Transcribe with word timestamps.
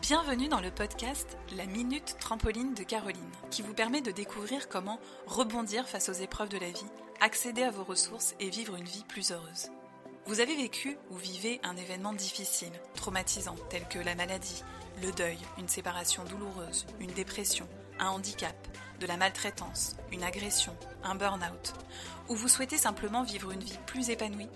Bienvenue 0.00 0.48
dans 0.48 0.60
le 0.60 0.70
podcast 0.70 1.38
La 1.56 1.66
Minute 1.66 2.16
Trampoline 2.18 2.74
de 2.74 2.82
Caroline, 2.82 3.18
qui 3.50 3.62
vous 3.62 3.72
permet 3.72 4.00
de 4.00 4.10
découvrir 4.10 4.68
comment 4.68 4.98
rebondir 5.26 5.88
face 5.88 6.08
aux 6.08 6.12
épreuves 6.12 6.50
de 6.50 6.58
la 6.58 6.70
vie, 6.70 6.86
accéder 7.20 7.62
à 7.62 7.70
vos 7.70 7.84
ressources 7.84 8.34
et 8.40 8.50
vivre 8.50 8.76
une 8.76 8.84
vie 8.84 9.04
plus 9.08 9.32
heureuse. 9.32 9.70
Vous 10.26 10.38
avez 10.38 10.54
vécu 10.54 10.96
ou 11.10 11.16
vivez 11.16 11.60
un 11.64 11.76
événement 11.76 12.12
difficile, 12.12 12.72
traumatisant, 12.94 13.56
tel 13.68 13.86
que 13.88 13.98
la 13.98 14.14
maladie, 14.14 14.62
le 15.02 15.10
deuil, 15.12 15.38
une 15.58 15.68
séparation 15.68 16.24
douloureuse, 16.24 16.86
une 17.00 17.10
dépression, 17.10 17.68
un 17.98 18.08
handicap, 18.08 18.54
de 19.00 19.06
la 19.06 19.16
maltraitance, 19.16 19.96
une 20.12 20.22
agression, 20.22 20.76
un 21.02 21.16
burn-out, 21.16 21.74
ou 22.28 22.36
vous 22.36 22.46
souhaitez 22.46 22.78
simplement 22.78 23.24
vivre 23.24 23.50
une 23.50 23.64
vie 23.64 23.78
plus 23.86 24.10
épanouie? 24.10 24.48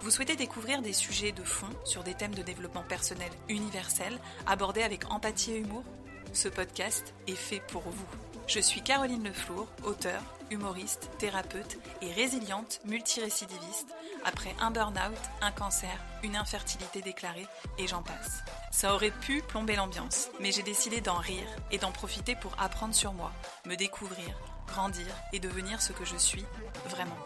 Vous 0.00 0.10
souhaitez 0.10 0.34
découvrir 0.34 0.80
des 0.80 0.94
sujets 0.94 1.32
de 1.32 1.44
fond 1.44 1.68
sur 1.84 2.02
des 2.02 2.14
thèmes 2.14 2.34
de 2.34 2.42
développement 2.42 2.84
personnel 2.84 3.30
universels 3.50 4.18
abordés 4.46 4.82
avec 4.82 5.10
empathie 5.10 5.52
et 5.52 5.58
humour? 5.58 5.84
Ce 6.32 6.48
podcast 6.48 7.12
est 7.26 7.34
fait 7.34 7.60
pour 7.68 7.82
vous. 7.82 8.31
Je 8.46 8.60
suis 8.60 8.82
Caroline 8.82 9.24
Leflour, 9.24 9.66
auteure, 9.84 10.22
humoriste, 10.50 11.08
thérapeute 11.18 11.78
et 12.02 12.12
résiliente 12.12 12.80
multirécidiviste 12.84 13.88
après 14.24 14.54
un 14.60 14.70
burn-out, 14.70 15.16
un 15.40 15.50
cancer, 15.50 15.96
une 16.22 16.36
infertilité 16.36 17.00
déclarée 17.00 17.46
et 17.78 17.86
j'en 17.86 18.02
passe. 18.02 18.42
Ça 18.70 18.94
aurait 18.94 19.10
pu 19.10 19.42
plomber 19.42 19.76
l'ambiance, 19.76 20.28
mais 20.40 20.52
j'ai 20.52 20.62
décidé 20.62 21.00
d'en 21.00 21.16
rire 21.16 21.46
et 21.70 21.78
d'en 21.78 21.92
profiter 21.92 22.36
pour 22.36 22.54
apprendre 22.60 22.94
sur 22.94 23.12
moi, 23.12 23.32
me 23.66 23.76
découvrir, 23.76 24.36
grandir 24.66 25.06
et 25.32 25.40
devenir 25.40 25.80
ce 25.80 25.92
que 25.92 26.04
je 26.04 26.16
suis 26.16 26.44
vraiment. 26.86 27.16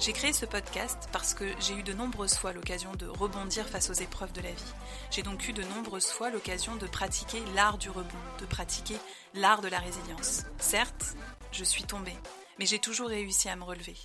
J'ai 0.00 0.12
créé 0.12 0.32
ce 0.32 0.46
podcast 0.46 1.08
parce 1.12 1.34
que 1.34 1.44
j'ai 1.58 1.74
eu 1.74 1.82
de 1.82 1.92
nombreuses 1.92 2.36
fois 2.36 2.52
l'occasion 2.52 2.92
de 2.94 3.06
rebondir 3.06 3.68
face 3.68 3.90
aux 3.90 3.94
épreuves 3.94 4.32
de 4.32 4.40
la 4.40 4.52
vie. 4.52 4.74
J'ai 5.10 5.24
donc 5.24 5.48
eu 5.48 5.52
de 5.52 5.64
nombreuses 5.64 6.06
fois 6.06 6.30
l'occasion 6.30 6.76
de 6.76 6.86
pratiquer 6.86 7.42
l'art 7.56 7.78
du 7.78 7.90
rebond, 7.90 8.06
de 8.40 8.46
pratiquer 8.46 8.94
l'art 9.34 9.60
de 9.60 9.66
la 9.66 9.80
résilience. 9.80 10.44
Certes, 10.60 11.16
je 11.50 11.64
suis 11.64 11.82
tombée, 11.82 12.16
mais 12.60 12.66
j'ai 12.66 12.78
toujours 12.78 13.08
réussi 13.08 13.48
à 13.48 13.56
me 13.56 13.64
relever. 13.64 13.96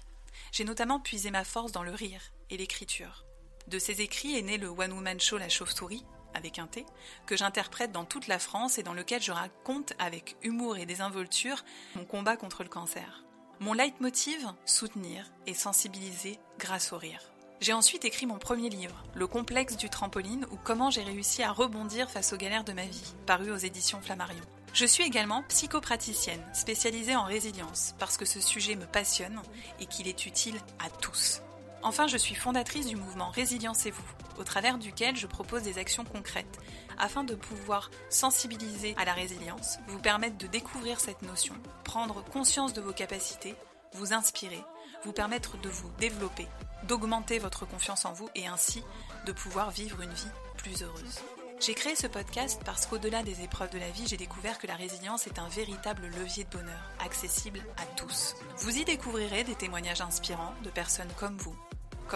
J'ai 0.52 0.64
notamment 0.64 1.00
puisé 1.00 1.30
ma 1.30 1.44
force 1.44 1.72
dans 1.72 1.84
le 1.84 1.94
rire 1.94 2.22
et 2.50 2.58
l'écriture. 2.58 3.24
De 3.68 3.78
ces 3.78 4.02
écrits 4.02 4.36
est 4.36 4.42
né 4.42 4.58
le 4.58 4.70
One 4.70 4.94
Woman 4.94 5.20
Show 5.20 5.38
La 5.38 5.50
Chauve-souris, 5.50 6.06
avec 6.34 6.58
un 6.58 6.66
T, 6.66 6.88
que 7.28 7.38
j'interprète 7.38 7.92
dans 7.92 8.06
toute 8.06 8.26
la 8.26 8.40
France 8.40 8.80
et 8.80 8.84
dans 8.84 8.96
lequel 8.96 9.22
je 9.22 9.32
raconte 9.32 9.94
avec 10.00 10.38
humour 10.42 10.76
et 10.76 10.88
désinvolture 10.88 11.64
mon 11.96 12.04
combat 12.04 12.36
contre 12.36 12.64
le 12.64 12.70
cancer. 12.70 13.24
Mon 13.60 13.74
leitmotiv, 13.74 14.48
soutenir 14.66 15.26
et 15.48 15.54
sensibiliser 15.54 16.40
grâce 16.60 16.92
au 16.92 16.98
rire. 16.98 17.22
J'ai 17.62 17.74
ensuite 17.74 18.04
écrit 18.04 18.26
mon 18.26 18.40
premier 18.40 18.70
livre, 18.70 19.04
Le 19.16 19.26
complexe 19.26 19.78
du 19.78 19.90
trampoline 19.90 20.46
ou 20.52 20.58
comment 20.62 20.90
j'ai 20.90 21.04
réussi 21.04 21.44
à 21.44 21.52
rebondir 21.52 22.10
face 22.10 22.34
aux 22.34 22.38
galères 22.38 22.66
de 22.66 22.74
ma 22.74 22.86
vie, 22.86 23.14
paru 23.26 23.52
aux 23.52 23.58
éditions 23.58 24.02
Flammarion. 24.02 24.44
Je 24.74 24.86
suis 24.86 25.04
également 25.04 25.44
psychopraticienne, 25.44 26.44
spécialisée 26.54 27.16
en 27.16 27.24
résilience, 27.24 27.94
parce 28.00 28.18
que 28.18 28.26
ce 28.26 28.42
sujet 28.42 28.76
me 28.76 28.88
passionne 28.88 29.40
et 29.80 29.86
qu'il 29.86 30.08
est 30.08 30.26
utile 30.26 30.60
à 30.84 30.90
tous. 30.90 31.42
Enfin, 31.84 32.08
je 32.08 32.18
suis 32.18 32.36
fondatrice 32.36 32.88
du 32.88 32.96
mouvement 32.96 33.30
Résilience-vous, 33.32 34.40
au 34.40 34.44
travers 34.46 34.78
duquel 34.78 35.18
je 35.18 35.28
propose 35.28 35.64
des 35.64 35.78
actions 35.78 36.06
concrètes 36.06 36.60
afin 36.98 37.26
de 37.26 37.36
pouvoir 37.36 37.92
sensibiliser 38.10 38.96
à 38.98 39.04
la 39.04 39.14
résilience, 39.14 39.80
vous 39.88 40.00
permettre 40.00 40.38
de 40.38 40.48
découvrir 40.48 41.02
cette 41.02 41.22
notion, 41.24 41.56
prendre 41.84 42.24
conscience 42.24 42.74
de 42.74 42.82
vos 42.82 42.94
capacités, 42.94 43.56
vous 43.94 44.14
inspirer, 44.14 44.64
vous 45.04 45.12
permettre 45.12 45.58
de 45.60 45.70
vous 45.70 45.90
développer, 46.00 46.48
d'augmenter 46.88 47.38
votre 47.38 47.66
confiance 47.66 48.06
en 48.06 48.14
vous 48.14 48.30
et 48.34 48.48
ainsi 48.48 48.82
de 49.26 49.34
pouvoir 49.34 49.72
vivre 49.72 50.02
une 50.02 50.14
vie 50.14 50.32
plus 50.58 50.84
heureuse. 50.84 51.20
J'ai 51.60 51.76
créé 51.76 51.96
ce 51.96 52.08
podcast 52.08 52.62
parce 52.66 52.86
qu'au-delà 52.86 53.24
des 53.24 53.42
épreuves 53.42 53.70
de 53.70 53.80
la 53.80 53.90
vie, 53.90 54.06
j'ai 54.08 54.18
découvert 54.18 54.58
que 54.58 54.68
la 54.68 54.76
résilience 54.76 55.28
est 55.28 55.40
un 55.40 55.48
véritable 55.48 56.08
levier 56.08 56.44
de 56.44 56.58
bonheur, 56.58 56.92
accessible 57.00 57.62
à 57.78 57.86
tous. 57.96 58.36
Vous 58.58 58.78
y 58.78 58.84
découvrirez 58.84 59.46
des 59.46 59.56
témoignages 59.56 60.02
inspirants 60.02 60.54
de 60.64 60.70
personnes 60.70 61.12
comme 61.18 61.38
vous, 61.38 61.56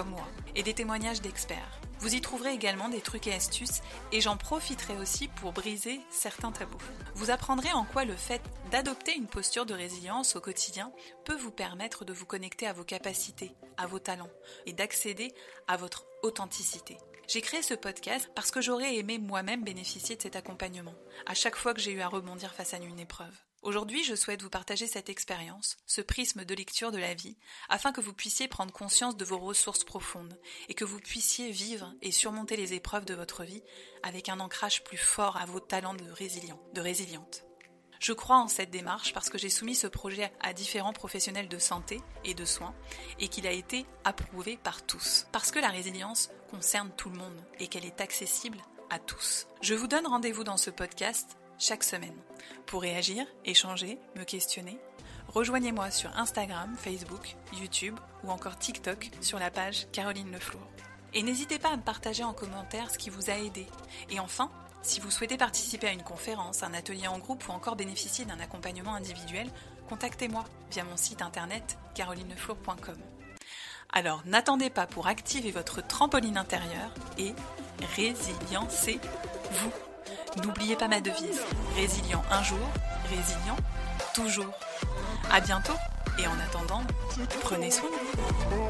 moi, 0.03 0.27
et 0.55 0.63
des 0.63 0.73
témoignages 0.73 1.21
d'experts. 1.21 1.79
Vous 1.99 2.13
y 2.13 2.21
trouverez 2.21 2.53
également 2.53 2.89
des 2.89 3.01
trucs 3.01 3.25
et 3.25 3.33
astuces 3.33 3.81
et 4.11 4.21
j'en 4.21 4.37
profiterai 4.37 4.97
aussi 4.97 5.27
pour 5.27 5.51
briser 5.51 5.99
certains 6.11 6.51
tabous. 6.51 6.77
Vous 7.15 7.31
apprendrez 7.31 7.71
en 7.73 7.85
quoi 7.85 8.05
le 8.05 8.15
fait 8.15 8.41
d'adopter 8.71 9.15
une 9.15 9.27
posture 9.27 9.65
de 9.65 9.73
résilience 9.73 10.35
au 10.35 10.41
quotidien 10.41 10.91
peut 11.25 11.35
vous 11.35 11.51
permettre 11.51 12.05
de 12.05 12.13
vous 12.13 12.25
connecter 12.25 12.67
à 12.67 12.73
vos 12.73 12.83
capacités, 12.83 13.55
à 13.77 13.87
vos 13.87 13.99
talents 13.99 14.29
et 14.67 14.73
d'accéder 14.73 15.33
à 15.67 15.75
votre 15.75 16.05
authenticité. 16.21 16.97
J'ai 17.27 17.41
créé 17.41 17.61
ce 17.61 17.73
podcast 17.73 18.29
parce 18.35 18.51
que 18.51 18.61
j'aurais 18.61 18.95
aimé 18.95 19.17
moi-même 19.17 19.63
bénéficier 19.63 20.15
de 20.15 20.21
cet 20.21 20.35
accompagnement 20.35 20.95
à 21.25 21.33
chaque 21.33 21.55
fois 21.55 21.73
que 21.73 21.81
j'ai 21.81 21.91
eu 21.91 22.01
à 22.01 22.07
rebondir 22.07 22.53
face 22.53 22.73
à 22.73 22.77
une 22.77 22.99
épreuve. 22.99 23.46
Aujourd'hui, 23.63 24.03
je 24.03 24.15
souhaite 24.15 24.43
vous 24.43 24.49
partager 24.49 24.87
cette 24.87 25.09
expérience, 25.09 25.77
ce 25.87 26.01
prisme 26.01 26.45
de 26.45 26.55
lecture 26.55 26.91
de 26.91 26.97
la 26.97 27.15
vie, 27.15 27.37
afin 27.69 27.91
que 27.91 28.01
vous 28.01 28.13
puissiez 28.13 28.47
prendre 28.47 28.71
conscience 28.71 29.17
de 29.17 29.25
vos 29.25 29.39
ressources 29.39 29.83
profondes 29.83 30.39
et 30.69 30.73
que 30.73 30.85
vous 30.85 30.99
puissiez 30.99 31.51
vivre 31.51 31.93
et 32.01 32.11
surmonter 32.11 32.55
les 32.55 32.73
épreuves 32.73 33.05
de 33.05 33.15
votre 33.15 33.43
vie 33.43 33.63
avec 34.03 34.29
un 34.29 34.39
ancrage 34.39 34.83
plus 34.83 34.97
fort 34.97 35.37
à 35.37 35.45
vos 35.45 35.59
talents 35.59 35.95
de 35.95 36.09
résilient, 36.11 36.61
de 36.73 36.81
résiliente. 36.81 37.43
Je 37.99 38.13
crois 38.13 38.37
en 38.37 38.47
cette 38.47 38.69
démarche 38.69 39.11
parce 39.11 39.29
que 39.29 39.39
j'ai 39.39 39.49
soumis 39.49 39.75
ce 39.75 39.87
projet 39.87 40.31
à 40.39 40.53
différents 40.53 40.93
professionnels 40.93 41.49
de 41.49 41.57
santé 41.57 41.99
et 42.23 42.35
de 42.35 42.45
soins 42.45 42.75
et 43.19 43.27
qu'il 43.27 43.47
a 43.47 43.51
été 43.51 43.87
approuvé 44.03 44.57
par 44.57 44.85
tous. 44.85 45.25
Parce 45.31 45.51
que 45.51 45.59
la 45.59 45.69
résilience 45.69 46.29
concerne 46.51 46.91
tout 46.95 47.09
le 47.09 47.17
monde 47.17 47.43
et 47.59 47.67
qu'elle 47.67 47.85
est 47.85 48.01
accessible 48.01 48.59
à 48.91 48.99
tous. 48.99 49.47
Je 49.61 49.73
vous 49.73 49.87
donne 49.87 50.05
rendez-vous 50.05 50.43
dans 50.43 50.57
ce 50.57 50.69
podcast 50.69 51.37
chaque 51.59 51.83
semaine. 51.83 52.15
Pour 52.65 52.81
réagir, 52.81 53.25
échanger, 53.45 53.99
me 54.15 54.23
questionner, 54.23 54.79
rejoignez-moi 55.27 55.91
sur 55.91 56.15
Instagram, 56.17 56.75
Facebook, 56.77 57.35
YouTube 57.53 57.97
ou 58.23 58.29
encore 58.29 58.57
TikTok 58.57 59.09
sur 59.21 59.39
la 59.39 59.51
page 59.51 59.87
Caroline 59.91 60.31
Leflour. 60.31 60.61
Et 61.13 61.23
n'hésitez 61.23 61.59
pas 61.59 61.69
à 61.69 61.77
me 61.77 61.81
partager 61.81 62.23
en 62.23 62.33
commentaire 62.33 62.91
ce 62.91 62.97
qui 62.97 63.09
vous 63.09 63.29
a 63.29 63.37
aidé. 63.37 63.65
Et 64.09 64.19
enfin, 64.19 64.51
si 64.81 64.99
vous 64.99 65.11
souhaitez 65.11 65.37
participer 65.37 65.87
à 65.87 65.91
une 65.91 66.03
conférence, 66.03 66.63
un 66.63 66.73
atelier 66.73 67.07
en 67.07 67.19
groupe 67.19 67.47
ou 67.47 67.51
encore 67.51 67.75
bénéficier 67.75 68.25
d'un 68.25 68.39
accompagnement 68.39 68.93
individuel, 68.95 69.49
contactez-moi 69.89 70.43
via 70.71 70.83
mon 70.83 70.97
site 70.97 71.21
internet 71.21 71.77
carolineflour.com. 71.95 72.97
Alors 73.91 74.21
n'attendez 74.25 74.69
pas 74.69 74.85
pour 74.85 75.07
activer 75.07 75.51
votre 75.51 75.85
trampoline 75.85 76.37
intérieure 76.37 76.93
et 77.17 77.33
résilience-vous. 77.95 79.71
N'oubliez 80.43 80.75
pas 80.75 80.87
ma 80.87 81.01
devise. 81.01 81.41
Résilient 81.75 82.23
un 82.31 82.43
jour, 82.43 82.59
résilient 83.09 83.57
toujours. 84.13 84.53
À 85.31 85.39
bientôt 85.39 85.73
et 86.19 86.27
en 86.27 86.39
attendant, 86.39 86.81
prenez 87.41 87.71
soin 87.71 87.89
de 87.89 87.95
vous. 87.95 88.69